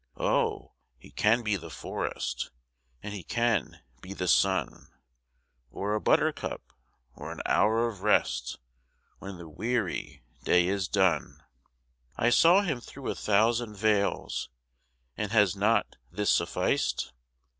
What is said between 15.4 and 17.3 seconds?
not this sufficed?